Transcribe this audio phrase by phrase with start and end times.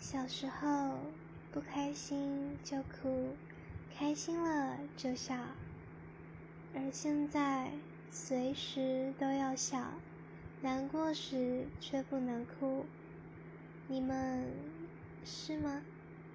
[0.00, 0.96] 小时候
[1.52, 3.36] 不开心就哭
[3.94, 5.36] 开心了就笑。
[6.74, 7.70] 而现在
[8.10, 9.78] 随时都要笑
[10.62, 12.86] 难过时却不能哭。
[13.88, 14.46] 你们
[15.22, 15.82] 是吗？